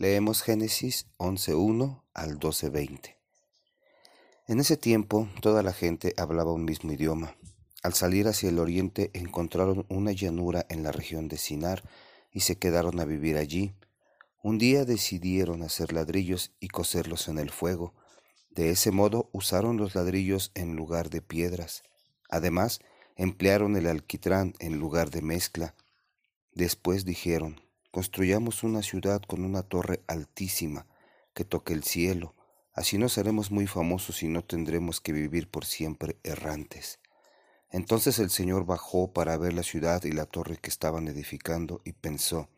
[0.00, 3.16] Leemos Génesis 11.1 al 12.20.
[4.48, 7.36] En ese tiempo toda la gente hablaba un mismo idioma.
[7.82, 11.82] Al salir hacia el oriente encontraron una llanura en la región de Sinar
[12.32, 13.74] y se quedaron a vivir allí.
[14.42, 17.92] Un día decidieron hacer ladrillos y coserlos en el fuego.
[18.48, 21.82] De ese modo usaron los ladrillos en lugar de piedras.
[22.30, 22.80] Además,
[23.16, 25.74] emplearon el alquitrán en lugar de mezcla.
[26.54, 27.60] Después dijeron,
[27.90, 30.86] construyamos una ciudad con una torre altísima
[31.34, 32.34] que toque el cielo,
[32.72, 37.00] así no seremos muy famosos y no tendremos que vivir por siempre errantes.
[37.70, 41.92] Entonces el Señor bajó para ver la ciudad y la torre que estaban edificando y
[41.92, 42.48] pensó,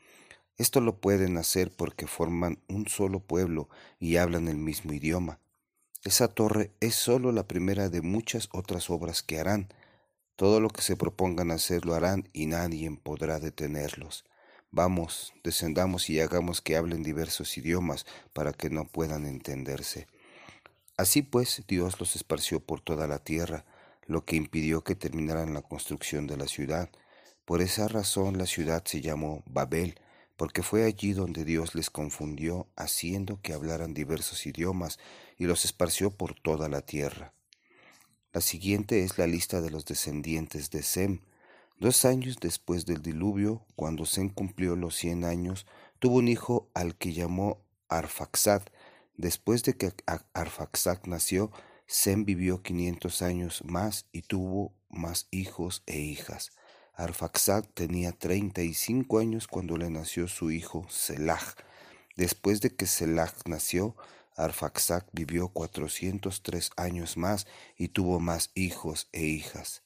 [0.58, 3.68] esto lo pueden hacer porque forman un solo pueblo
[3.98, 5.40] y hablan el mismo idioma.
[6.04, 9.72] Esa torre es solo la primera de muchas otras obras que harán.
[10.36, 14.24] Todo lo que se propongan hacer lo harán y nadie podrá detenerlos.
[14.74, 20.06] Vamos, descendamos y hagamos que hablen diversos idiomas para que no puedan entenderse.
[20.96, 23.66] Así pues, Dios los esparció por toda la tierra,
[24.06, 26.90] lo que impidió que terminaran la construcción de la ciudad.
[27.44, 30.00] Por esa razón la ciudad se llamó Babel,
[30.38, 34.98] porque fue allí donde Dios les confundió, haciendo que hablaran diversos idiomas,
[35.36, 37.34] y los esparció por toda la tierra.
[38.32, 41.20] La siguiente es la lista de los descendientes de Sem.
[41.82, 45.66] Dos años después del diluvio, cuando Sem cumplió los cien años,
[45.98, 48.62] tuvo un hijo al que llamó Arfaxad.
[49.16, 49.92] Después de que
[50.32, 51.50] Arfaxad nació,
[51.88, 56.52] Sem vivió quinientos años más y tuvo más hijos e hijas.
[56.94, 61.56] Arfaxad tenía treinta y cinco años cuando le nació su hijo Selah.
[62.16, 63.96] Después de que Selah nació,
[64.36, 69.82] Arfaxad vivió cuatrocientos tres años más y tuvo más hijos e hijas.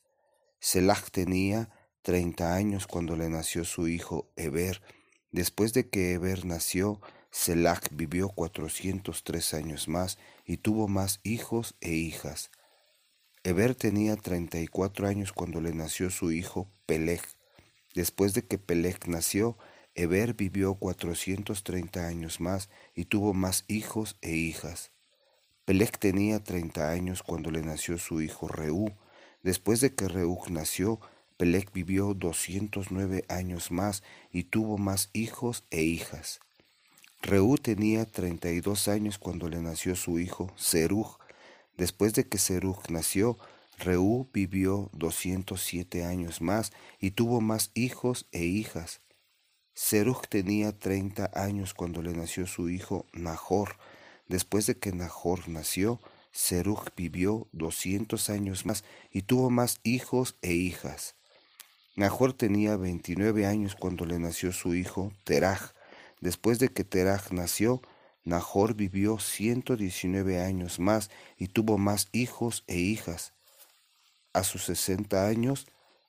[0.60, 1.70] Selah tenía
[2.06, 4.80] treinta años cuando le nació su hijo Eber.
[5.32, 7.00] Después de que Eber nació,
[7.32, 12.52] Selah vivió cuatrocientos tres años más y tuvo más hijos e hijas.
[13.42, 17.22] Eber tenía treinta y cuatro años cuando le nació su hijo Peleg.
[17.96, 19.58] Después de que Peleg nació,
[19.96, 24.92] Eber vivió cuatrocientos treinta años más y tuvo más hijos e hijas.
[25.64, 28.92] Peleg tenía treinta años cuando le nació su hijo Reú.
[29.42, 31.00] Después de que Reú nació,
[31.36, 34.02] Peleg vivió doscientos nueve años más
[34.32, 36.40] y tuvo más hijos e hijas.
[37.22, 41.18] Reú tenía treinta y dos años cuando le nació su hijo Serug.
[41.76, 43.38] Después de que Serug nació,
[43.78, 49.02] Reú vivió 207 años más y tuvo más hijos e hijas.
[49.74, 53.76] Serug tenía 30 años cuando le nació su hijo Nahor.
[54.28, 56.00] Después de que Nahor nació,
[56.32, 61.15] Serug vivió 200 años más y tuvo más hijos e hijas.
[61.96, 65.72] Nahor tenía 29 años cuando le nació su hijo Teraj.
[66.20, 67.80] Después de que Teraj nació,
[68.22, 73.32] Nahor vivió 119 años más y tuvo más hijos e hijas.
[74.34, 75.66] A sus 60 años,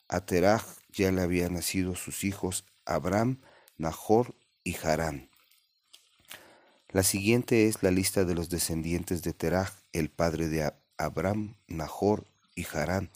[0.09, 3.39] a Teraj ya le habían nacido sus hijos Abraham,
[3.77, 5.29] Nahor y Harán.
[6.89, 12.25] La siguiente es la lista de los descendientes de Teraj, el padre de Abraham, Nahor
[12.55, 13.09] y Harán.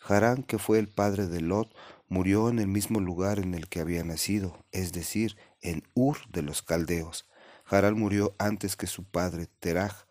[0.00, 1.74] Harán, que fue el padre de Lot,
[2.08, 6.42] murió en el mismo lugar en el que había nacido, es decir, en Ur de
[6.42, 7.28] los Caldeos.
[7.64, 10.06] Harán murió antes que su padre Teraj.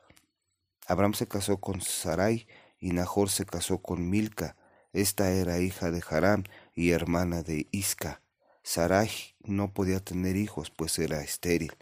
[0.87, 2.47] Abraham se casó con Sarai
[2.79, 4.55] y Nahor se casó con Milca.
[4.93, 8.21] Esta era hija de Harán y hermana de Isca.
[8.63, 9.09] Sarai
[9.43, 11.73] no podía tener hijos, pues era estéril.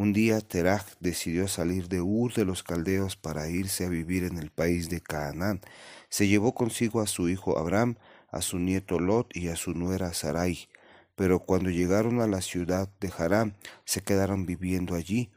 [0.00, 4.38] Un día Teraj decidió salir de Ur de los Caldeos para irse a vivir en
[4.38, 5.60] el país de Canaán.
[6.08, 7.96] Se llevó consigo a su hijo Abraham,
[8.30, 10.70] a su nieto Lot y a su nuera Sarai
[11.16, 15.30] pero cuando llegaron a la ciudad de Harán, se quedaron viviendo allí.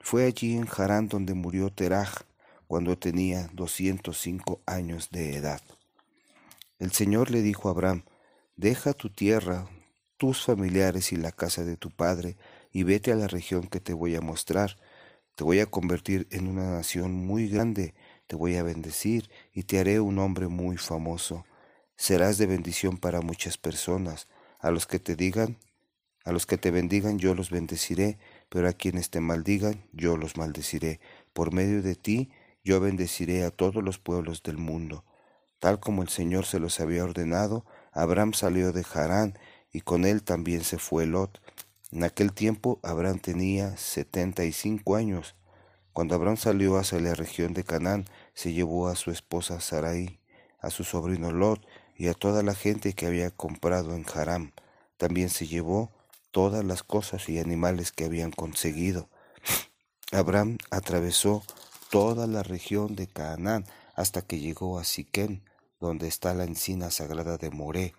[0.00, 2.22] Fue allí en Harán donde murió Teraj,
[2.66, 5.60] cuando tenía 205 años de edad.
[6.78, 8.04] El Señor le dijo a Abraham,
[8.56, 9.68] deja tu tierra,
[10.16, 12.38] tus familiares y la casa de tu padre,
[12.76, 14.76] y vete a la región que te voy a mostrar.
[15.34, 17.94] Te voy a convertir en una nación muy grande,
[18.26, 21.46] te voy a bendecir y te haré un hombre muy famoso.
[21.96, 24.28] Serás de bendición para muchas personas
[24.58, 25.56] a los que te digan,
[26.26, 28.18] a los que te bendigan yo los bendeciré,
[28.50, 31.00] pero a quienes te maldigan yo los maldeciré.
[31.32, 32.30] Por medio de ti
[32.62, 35.02] yo bendeciré a todos los pueblos del mundo.
[35.60, 39.38] Tal como el Señor se los había ordenado, Abraham salió de Harán
[39.72, 41.40] y con él también se fue Lot.
[41.92, 45.36] En aquel tiempo Abraham tenía setenta y cinco años.
[45.92, 50.20] Cuando Abraham salió hacia la región de Canaán, se llevó a su esposa Sarai,
[50.60, 51.64] a su sobrino Lot
[51.96, 54.52] y a toda la gente que había comprado en Haram.
[54.96, 55.92] También se llevó
[56.32, 59.08] todas las cosas y animales que habían conseguido.
[60.12, 61.42] Abraham atravesó
[61.90, 65.42] toda la región de Canaán hasta que llegó a Siquén,
[65.80, 67.94] donde está la encina sagrada de Moré.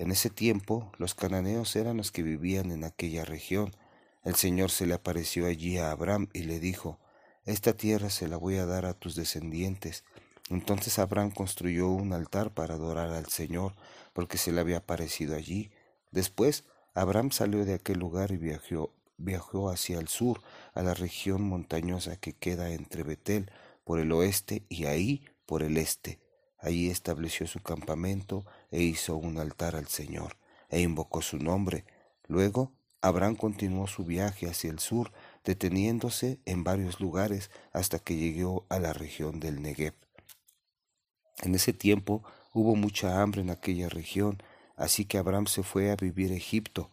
[0.00, 3.76] En ese tiempo los cananeos eran los que vivían en aquella región.
[4.24, 6.98] El Señor se le apareció allí a Abraham y le dijo,
[7.44, 10.04] Esta tierra se la voy a dar a tus descendientes.
[10.48, 13.74] Entonces Abraham construyó un altar para adorar al Señor,
[14.14, 15.70] porque se le había aparecido allí.
[16.12, 16.64] Después
[16.94, 20.40] Abraham salió de aquel lugar y viajó, viajó hacia el sur,
[20.72, 23.52] a la región montañosa que queda entre Betel
[23.84, 26.20] por el oeste y ahí por el este.
[26.60, 30.36] Allí estableció su campamento e hizo un altar al Señor,
[30.68, 31.84] e invocó su nombre.
[32.28, 32.72] Luego
[33.02, 35.10] Abraham continuó su viaje hacia el sur,
[35.44, 39.94] deteniéndose en varios lugares hasta que llegó a la región del Negev.
[41.42, 42.22] En ese tiempo
[42.52, 44.42] hubo mucha hambre en aquella región,
[44.76, 46.90] así que Abraham se fue a vivir a Egipto.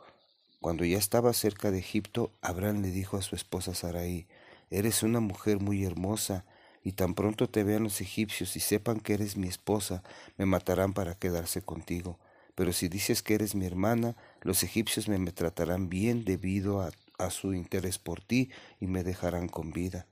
[0.61, 4.27] Cuando ya estaba cerca de Egipto, Abraham le dijo a su esposa Sarai,
[4.69, 6.45] Eres una mujer muy hermosa,
[6.87, 10.03] y tan pronto te vean los egipcios y sepan que eres mi esposa,
[10.37, 12.17] me matarán para quedarse contigo.
[12.55, 17.29] Pero si dices que eres mi hermana, los egipcios me, tratarán bien debido a, a
[17.29, 20.07] su interés por ti y me dejarán con vida.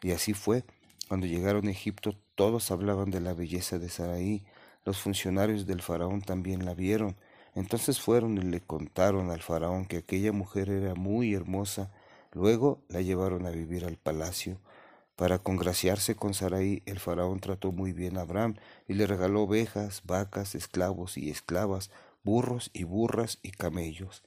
[0.00, 0.64] Y así fue.
[1.08, 4.46] Cuando llegaron a Egipto, todos hablaban de la belleza de Sarai.
[4.86, 7.16] Los funcionarios del faraón también la vieron.
[7.54, 11.92] Entonces fueron y le contaron al faraón que aquella mujer era muy hermosa.
[12.32, 14.58] Luego la llevaron a vivir al palacio.
[15.16, 18.56] Para congraciarse con Sarai, el faraón trató muy bien a Abraham
[18.88, 21.90] y le regaló ovejas, vacas, esclavos y esclavas,
[22.24, 24.24] burros y burras y camellos.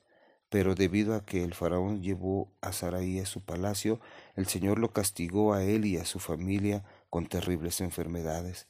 [0.49, 3.99] Pero debido a que el faraón llevó a Sarai a su palacio,
[4.37, 8.67] el Señor lo castigó a él y a su familia con terribles enfermedades.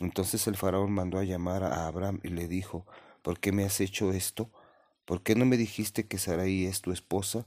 [0.00, 2.86] Entonces el faraón mandó a llamar a Abraham y le dijo,
[3.20, 4.50] ¿por qué me has hecho esto?
[5.04, 7.46] ¿Por qué no me dijiste que Sarai es tu esposa?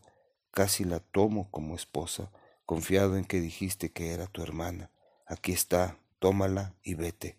[0.52, 2.30] Casi la tomo como esposa
[2.72, 4.92] confiado en que dijiste que era tu hermana.
[5.26, 7.38] Aquí está, tómala y vete.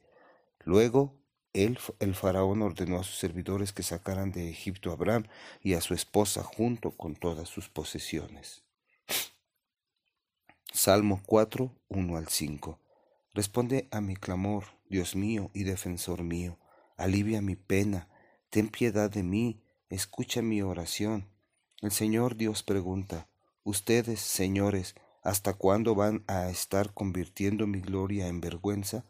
[0.63, 1.17] Luego
[1.55, 5.27] él, el faraón ordenó a sus servidores que sacaran de Egipto a Abraham
[5.63, 8.63] y a su esposa junto con todas sus posesiones.
[10.71, 12.79] Salmo 4, 1 al 5.
[13.33, 16.59] Responde a mi clamor, Dios mío y defensor mío.
[16.99, 18.11] Alivia mi pena,
[18.51, 21.31] ten piedad de mí, escucha mi oración.
[21.81, 23.29] El Señor Dios pregunta,
[23.65, 29.05] Ustedes, señores, ¿Hasta cuándo van a estar convirtiendo mi gloria en vergüenza?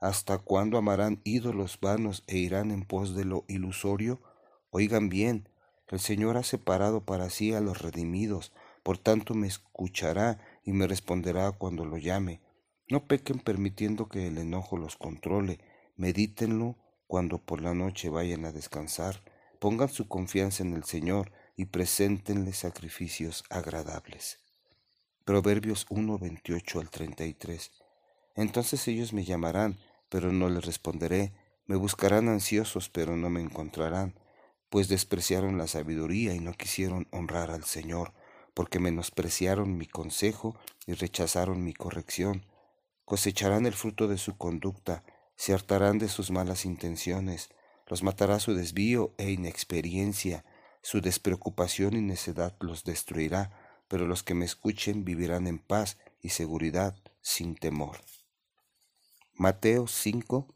[0.00, 4.22] ¿Hasta cuándo amarán ídolos vanos e irán en pos de lo ilusorio?
[4.70, 5.48] Oigan bien,
[5.88, 8.52] el Señor ha separado para sí a los redimidos,
[8.84, 12.42] por tanto me escuchará y me responderá cuando lo llame.
[12.88, 15.58] No pequen permitiendo que el enojo los controle,
[15.96, 16.76] medítenlo
[17.08, 19.20] cuando por la noche vayan a descansar,
[19.58, 24.45] pongan su confianza en el Señor y preséntenle sacrificios agradables.
[25.26, 27.72] Proverbios 1, 28 al 33.
[28.36, 29.76] Entonces ellos me llamarán,
[30.08, 31.32] pero no les responderé,
[31.66, 34.14] me buscarán ansiosos, pero no me encontrarán,
[34.70, 38.12] pues despreciaron la sabiduría y no quisieron honrar al Señor,
[38.54, 40.56] porque menospreciaron mi consejo
[40.86, 42.46] y rechazaron mi corrección.
[43.04, 45.02] Cosecharán el fruto de su conducta,
[45.34, 47.48] se hartarán de sus malas intenciones,
[47.88, 50.44] los matará su desvío e inexperiencia,
[50.82, 56.30] su despreocupación y necedad los destruirá pero los que me escuchen vivirán en paz y
[56.30, 57.98] seguridad sin temor.
[59.34, 60.46] Mateo 5,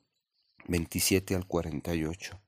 [0.68, 2.40] 27 al 48.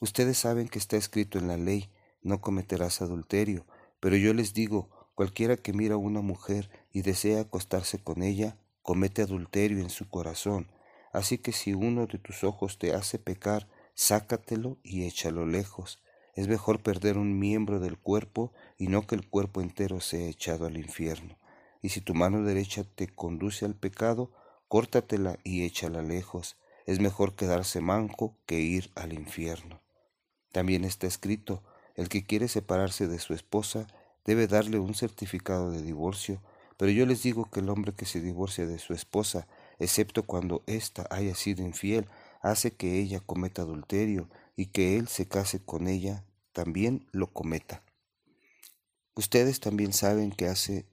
[0.00, 1.90] Ustedes saben que está escrito en la ley,
[2.22, 3.66] no cometerás adulterio,
[4.00, 8.56] pero yo les digo, cualquiera que mira a una mujer y desea acostarse con ella,
[8.82, 10.70] comete adulterio en su corazón.
[11.12, 16.02] Así que si uno de tus ojos te hace pecar, sácatelo y échalo lejos.
[16.34, 20.66] Es mejor perder un miembro del cuerpo y no que el cuerpo entero sea echado
[20.66, 21.36] al infierno.
[21.82, 24.30] Y si tu mano derecha te conduce al pecado,
[24.68, 26.56] córtatela y échala lejos.
[26.86, 29.80] Es mejor quedarse manco que ir al infierno.
[30.52, 31.62] También está escrito,
[31.96, 33.86] el que quiere separarse de su esposa
[34.24, 36.40] debe darle un certificado de divorcio,
[36.76, 39.46] pero yo les digo que el hombre que se divorcia de su esposa,
[39.78, 42.06] excepto cuando ésta haya sido infiel,
[42.40, 44.28] hace que ella cometa adulterio
[44.60, 47.82] y que él se case con ella, también lo cometa.
[49.14, 50.84] Ustedes también saben que hace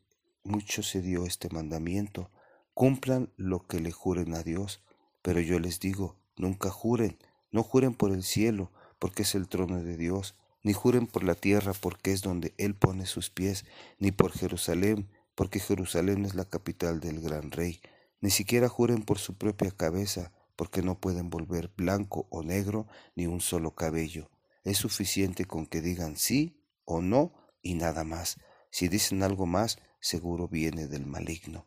[0.45, 2.31] mucho se dio este mandamiento,
[2.73, 4.81] cumplan lo que le juren a Dios,
[5.21, 7.17] pero yo les digo, nunca juren,
[7.51, 11.35] no juren por el cielo, porque es el trono de Dios, ni juren por la
[11.35, 13.65] tierra, porque es donde Él pone sus pies,
[13.99, 17.81] ni por Jerusalén, porque Jerusalén es la capital del gran rey,
[18.21, 23.27] ni siquiera juren por su propia cabeza, porque no pueden volver blanco o negro ni
[23.27, 24.29] un solo cabello.
[24.65, 28.37] Es suficiente con que digan sí o no y nada más.
[28.71, 31.65] Si dicen algo más, seguro viene del maligno.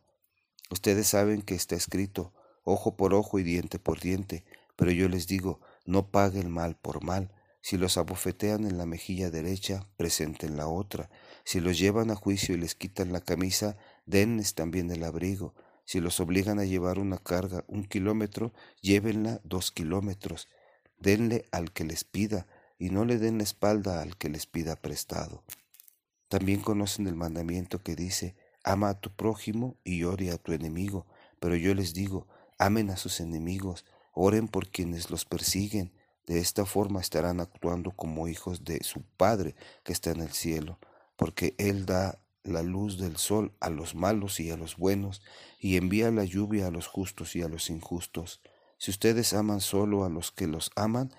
[0.70, 4.44] Ustedes saben que está escrito, ojo por ojo y diente por diente,
[4.76, 7.32] pero yo les digo, no pague el mal por mal.
[7.62, 11.10] Si los abofetean en la mejilla derecha, presenten la otra.
[11.44, 15.54] Si los llevan a juicio y les quitan la camisa, denles también el abrigo.
[15.84, 20.48] Si los obligan a llevar una carga un kilómetro, llévenla dos kilómetros.
[20.98, 22.46] Denle al que les pida,
[22.78, 25.44] y no le den la espalda al que les pida prestado.
[26.28, 31.06] También conocen el mandamiento que dice, ama a tu prójimo y ore a tu enemigo.
[31.40, 32.26] Pero yo les digo,
[32.58, 33.84] amen a sus enemigos,
[34.14, 35.92] oren por quienes los persiguen.
[36.26, 40.78] De esta forma estarán actuando como hijos de su Padre que está en el cielo,
[41.16, 45.22] porque Él da la luz del sol a los malos y a los buenos,
[45.58, 48.40] y envía la lluvia a los justos y a los injustos.
[48.78, 51.12] Si ustedes aman solo a los que los aman,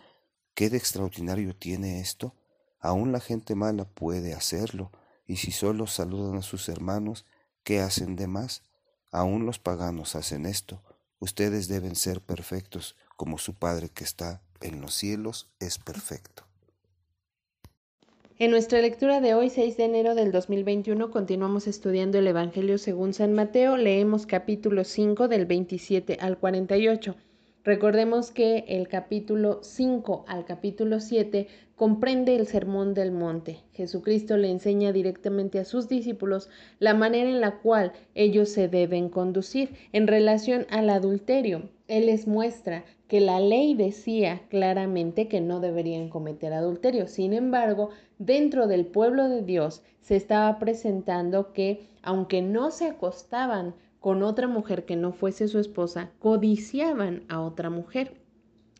[0.54, 2.36] ¿Qué de extraordinario tiene esto?
[2.80, 4.92] Aún la gente mala puede hacerlo,
[5.26, 7.26] y si solo saludan a sus hermanos,
[7.64, 8.64] ¿qué hacen de más?
[9.12, 10.84] Aún los paganos hacen esto.
[11.20, 16.51] Ustedes deben ser perfectos, como su Padre que está en los cielos es perfecto.
[18.42, 23.14] En nuestra lectura de hoy, 6 de enero del 2021, continuamos estudiando el Evangelio según
[23.14, 23.78] San Mateo.
[23.78, 27.16] Leemos capítulo 5 del 27 al 48.
[27.64, 33.60] Recordemos que el capítulo 5 al capítulo 7 comprende el sermón del monte.
[33.74, 39.10] Jesucristo le enseña directamente a sus discípulos la manera en la cual ellos se deben
[39.10, 41.70] conducir en relación al adulterio.
[41.88, 47.08] Él les muestra que la ley decía claramente que no deberían cometer adulterio.
[47.08, 47.90] Sin embargo,
[48.20, 54.48] dentro del pueblo de Dios se estaba presentando que aunque no se acostaban con otra
[54.48, 58.14] mujer que no fuese su esposa, codiciaban a otra mujer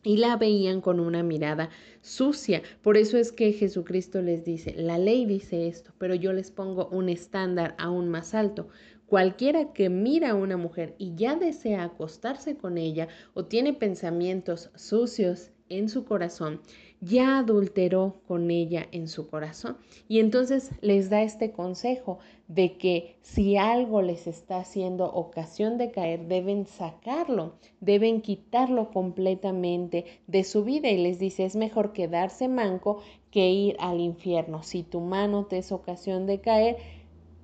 [0.02, 1.68] y la veían con una mirada
[2.00, 2.62] sucia.
[2.80, 6.88] Por eso es que Jesucristo les dice, la ley dice esto, pero yo les pongo
[6.88, 8.68] un estándar aún más alto.
[9.12, 14.70] Cualquiera que mira a una mujer y ya desea acostarse con ella o tiene pensamientos
[14.74, 16.62] sucios en su corazón,
[17.02, 19.76] ya adulteró con ella en su corazón.
[20.08, 25.90] Y entonces les da este consejo de que si algo les está haciendo ocasión de
[25.90, 30.88] caer, deben sacarlo, deben quitarlo completamente de su vida.
[30.88, 34.62] Y les dice, es mejor quedarse manco que ir al infierno.
[34.62, 37.01] Si tu mano te es ocasión de caer,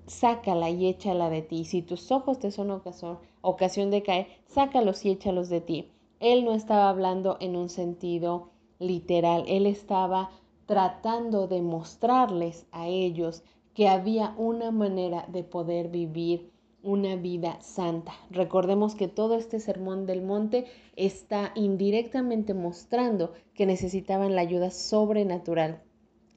[0.09, 1.65] sácala y échala de ti.
[1.65, 5.91] Si tus ojos te son ocasión, ocasión de caer, sácalos y échalos de ti.
[6.21, 8.51] Él no estaba hablando en un sentido
[8.81, 10.31] literal, él estaba
[10.67, 13.43] tratando de mostrarles a ellos
[13.75, 16.51] que había una manera de poder vivir
[16.83, 18.13] una vida santa.
[18.31, 25.83] Recordemos que todo este sermón del monte está indirectamente mostrando que necesitaban la ayuda sobrenatural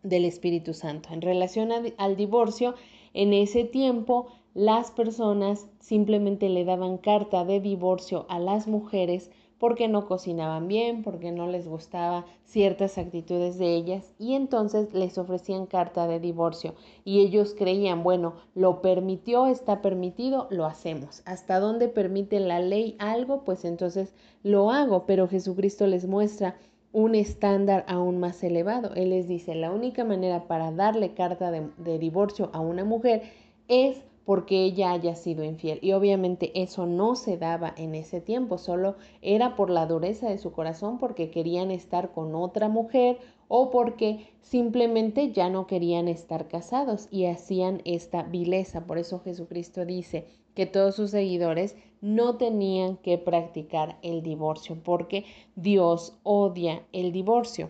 [0.04, 1.10] del Espíritu Santo.
[1.12, 2.76] En relación al divorcio,
[3.14, 9.88] en ese tiempo las personas simplemente le daban carta de divorcio a las mujeres porque
[9.88, 15.68] no cocinaban bien, porque no les gustaba ciertas actitudes de ellas y entonces les ofrecían
[15.68, 16.74] carta de divorcio.
[17.06, 21.22] Y ellos creían, bueno, lo permitió, está permitido, lo hacemos.
[21.26, 26.56] Hasta dónde permite la ley algo, pues entonces lo hago, pero Jesucristo les muestra
[26.94, 28.94] un estándar aún más elevado.
[28.96, 33.24] Él les dice, la única manera para darle carta de, divorcio a una mujer
[33.68, 35.80] es porque ella haya sido infiel.
[35.82, 40.38] Y obviamente eso no se daba en ese tiempo, solo era por la dureza de
[40.38, 43.18] su corazón, porque querían estar con otra mujer
[43.48, 48.86] o porque simplemente ya no querían estar casados y hacían esta vileza.
[48.86, 55.26] Por eso Jesucristo dice que todos sus seguidores no tenían que practicar el divorcio, porque
[55.56, 57.70] Dios odia el divorcio.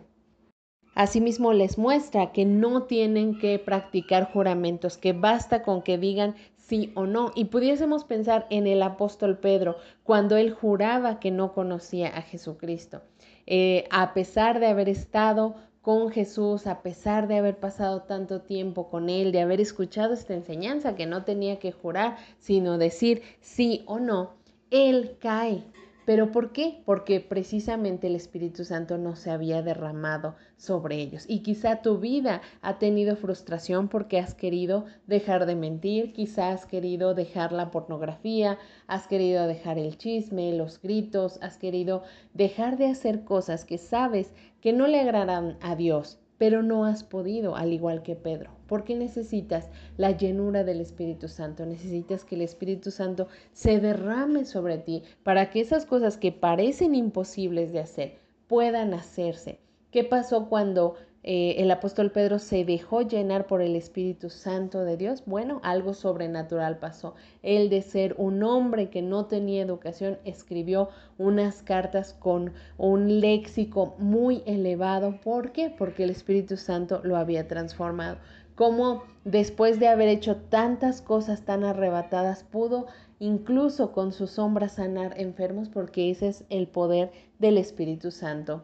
[0.94, 6.92] Asimismo les muestra que no tienen que practicar juramentos, que basta con que digan sí
[6.96, 7.32] o no.
[7.36, 13.02] Y pudiésemos pensar en el apóstol Pedro, cuando él juraba que no conocía a Jesucristo.
[13.46, 18.90] Eh, a pesar de haber estado con Jesús, a pesar de haber pasado tanto tiempo
[18.90, 23.84] con Él, de haber escuchado esta enseñanza que no tenía que jurar, sino decir sí
[23.88, 24.36] o no,
[24.70, 25.64] Él cae
[26.06, 26.82] ¿Pero por qué?
[26.86, 31.26] Porque precisamente el Espíritu Santo no se había derramado sobre ellos.
[31.28, 36.66] Y quizá tu vida ha tenido frustración porque has querido dejar de mentir, quizá has
[36.66, 42.04] querido dejar la pornografía, has querido dejar el chisme, los gritos, has querido
[42.34, 47.04] dejar de hacer cosas que sabes que no le agradan a Dios pero no has
[47.04, 52.42] podido, al igual que Pedro, porque necesitas la llenura del Espíritu Santo, necesitas que el
[52.42, 58.18] Espíritu Santo se derrame sobre ti para que esas cosas que parecen imposibles de hacer
[58.48, 59.60] puedan hacerse.
[59.92, 64.98] ¿Qué pasó cuando eh, el apóstol Pedro se dejó llenar por el Espíritu Santo de
[64.98, 67.14] Dios, bueno, algo sobrenatural pasó.
[67.44, 73.96] Él de ser un hombre que no tenía educación, escribió unas cartas con un léxico
[74.00, 75.20] muy elevado.
[75.22, 75.70] ¿Por qué?
[75.70, 78.18] Porque el Espíritu Santo lo había transformado.
[78.56, 82.88] Como después de haber hecho tantas cosas tan arrebatadas, pudo
[83.20, 88.64] incluso con su sombra sanar enfermos, porque ese es el poder del Espíritu Santo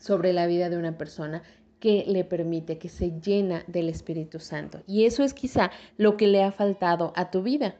[0.00, 1.42] sobre la vida de una persona
[1.80, 4.82] que le permite, que se llena del Espíritu Santo.
[4.86, 7.74] Y eso es quizá lo que le ha faltado a tu vida.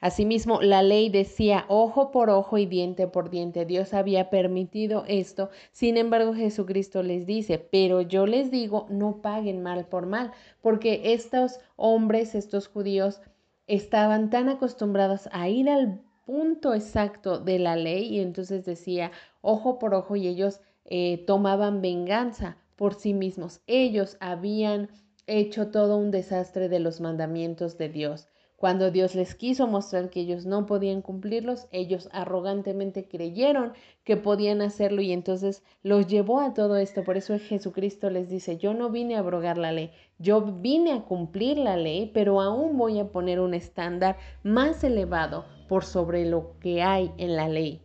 [0.00, 3.64] Asimismo, la ley decía ojo por ojo y diente por diente.
[3.64, 5.48] Dios había permitido esto.
[5.72, 11.14] Sin embargo, Jesucristo les dice, pero yo les digo, no paguen mal por mal, porque
[11.14, 13.22] estos hombres, estos judíos,
[13.66, 19.78] estaban tan acostumbrados a ir al punto exacto de la ley y entonces decía ojo
[19.78, 23.60] por ojo y ellos eh, tomaban venganza por sí mismos.
[23.66, 24.90] Ellos habían
[25.26, 28.28] hecho todo un desastre de los mandamientos de Dios.
[28.56, 34.62] Cuando Dios les quiso mostrar que ellos no podían cumplirlos, ellos arrogantemente creyeron que podían
[34.62, 37.04] hacerlo y entonces los llevó a todo esto.
[37.04, 41.02] Por eso Jesucristo les dice, yo no vine a abrogar la ley, yo vine a
[41.02, 46.58] cumplir la ley, pero aún voy a poner un estándar más elevado por sobre lo
[46.60, 47.83] que hay en la ley.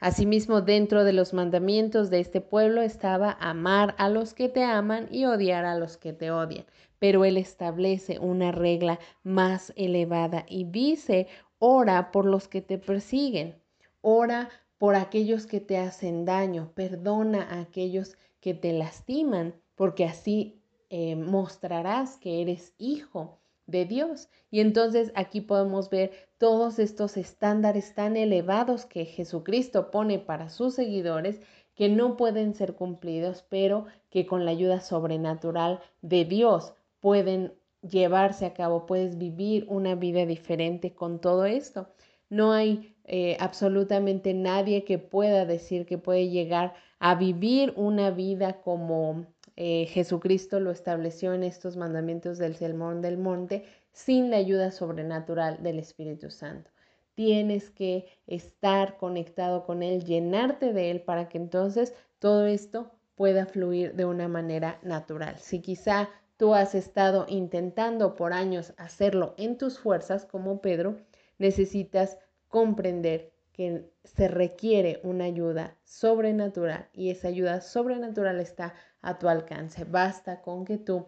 [0.00, 5.08] Asimismo, dentro de los mandamientos de este pueblo estaba amar a los que te aman
[5.10, 6.64] y odiar a los que te odian.
[6.98, 11.26] Pero él establece una regla más elevada y dice,
[11.58, 13.60] ora por los que te persiguen,
[14.00, 20.62] ora por aquellos que te hacen daño, perdona a aquellos que te lastiman, porque así
[20.88, 23.39] eh, mostrarás que eres hijo
[23.70, 24.28] de Dios.
[24.50, 30.74] Y entonces aquí podemos ver todos estos estándares tan elevados que Jesucristo pone para sus
[30.74, 31.40] seguidores
[31.74, 38.44] que no pueden ser cumplidos, pero que con la ayuda sobrenatural de Dios pueden llevarse
[38.44, 41.88] a cabo, puedes vivir una vida diferente con todo esto.
[42.28, 48.60] No hay eh, absolutamente nadie que pueda decir que puede llegar a vivir una vida
[48.60, 49.24] como
[49.62, 55.62] eh, Jesucristo lo estableció en estos mandamientos del Sermón del Monte sin la ayuda sobrenatural
[55.62, 56.70] del Espíritu Santo.
[57.14, 63.44] Tienes que estar conectado con Él, llenarte de Él para que entonces todo esto pueda
[63.44, 65.36] fluir de una manera natural.
[65.38, 70.96] Si quizá tú has estado intentando por años hacerlo en tus fuerzas, como Pedro,
[71.36, 72.16] necesitas
[72.48, 79.84] comprender que se requiere una ayuda sobrenatural y esa ayuda sobrenatural está a tu alcance.
[79.84, 81.06] Basta con que tú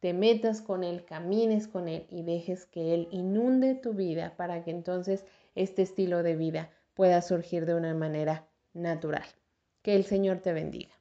[0.00, 4.62] te metas con Él, camines con Él y dejes que Él inunde tu vida para
[4.62, 9.26] que entonces este estilo de vida pueda surgir de una manera natural.
[9.82, 10.95] Que el Señor te bendiga.